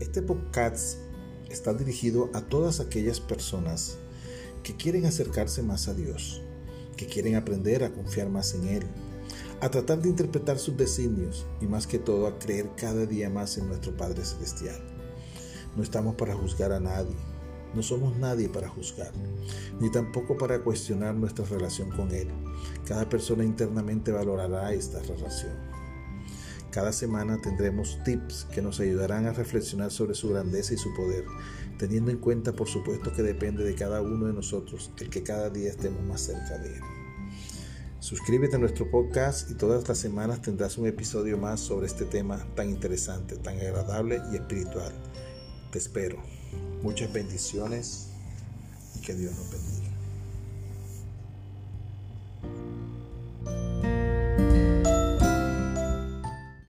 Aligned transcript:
Este 0.00 0.22
podcast 0.22 0.98
está 1.48 1.72
dirigido 1.72 2.28
a 2.34 2.40
todas 2.40 2.80
aquellas 2.80 3.20
personas 3.20 3.96
que 4.64 4.74
quieren 4.74 5.06
acercarse 5.06 5.62
más 5.62 5.86
a 5.86 5.94
Dios, 5.94 6.42
que 6.96 7.06
quieren 7.06 7.36
aprender 7.36 7.84
a 7.84 7.92
confiar 7.92 8.28
más 8.28 8.54
en 8.54 8.66
Él, 8.66 8.82
a 9.60 9.70
tratar 9.70 10.02
de 10.02 10.08
interpretar 10.08 10.58
sus 10.58 10.76
designios 10.76 11.46
y 11.60 11.66
más 11.66 11.86
que 11.86 12.00
todo 12.00 12.26
a 12.26 12.40
creer 12.40 12.70
cada 12.76 13.06
día 13.06 13.30
más 13.30 13.56
en 13.56 13.68
nuestro 13.68 13.96
Padre 13.96 14.24
Celestial. 14.24 14.82
No 15.76 15.84
estamos 15.84 16.16
para 16.16 16.34
juzgar 16.34 16.72
a 16.72 16.80
nadie, 16.80 17.14
no 17.72 17.80
somos 17.80 18.16
nadie 18.16 18.48
para 18.48 18.68
juzgar, 18.68 19.12
ni 19.80 19.92
tampoco 19.92 20.36
para 20.36 20.60
cuestionar 20.60 21.14
nuestra 21.14 21.44
relación 21.44 21.92
con 21.92 22.10
Él. 22.12 22.28
Cada 22.84 23.08
persona 23.08 23.44
internamente 23.44 24.10
valorará 24.10 24.72
esta 24.72 25.00
relación. 25.02 25.52
Cada 26.74 26.92
semana 26.92 27.40
tendremos 27.40 28.02
tips 28.02 28.48
que 28.52 28.60
nos 28.60 28.80
ayudarán 28.80 29.26
a 29.26 29.32
reflexionar 29.32 29.92
sobre 29.92 30.16
su 30.16 30.30
grandeza 30.30 30.74
y 30.74 30.76
su 30.76 30.92
poder, 30.92 31.24
teniendo 31.78 32.10
en 32.10 32.18
cuenta 32.18 32.52
por 32.52 32.66
supuesto 32.66 33.12
que 33.12 33.22
depende 33.22 33.62
de 33.62 33.76
cada 33.76 34.02
uno 34.02 34.26
de 34.26 34.32
nosotros 34.32 34.90
el 34.98 35.08
que 35.08 35.22
cada 35.22 35.50
día 35.50 35.70
estemos 35.70 36.02
más 36.02 36.22
cerca 36.22 36.58
de 36.58 36.74
Él. 36.74 36.80
Suscríbete 38.00 38.56
a 38.56 38.58
nuestro 38.58 38.90
podcast 38.90 39.52
y 39.52 39.54
todas 39.54 39.86
las 39.88 39.98
semanas 39.98 40.42
tendrás 40.42 40.76
un 40.76 40.88
episodio 40.88 41.38
más 41.38 41.60
sobre 41.60 41.86
este 41.86 42.06
tema 42.06 42.44
tan 42.56 42.70
interesante, 42.70 43.36
tan 43.36 43.56
agradable 43.56 44.20
y 44.32 44.34
espiritual. 44.34 44.92
Te 45.70 45.78
espero. 45.78 46.20
Muchas 46.82 47.12
bendiciones 47.12 48.08
y 48.96 49.00
que 49.00 49.14
Dios 49.14 49.32
nos 49.36 49.48
bendiga. 49.48 49.83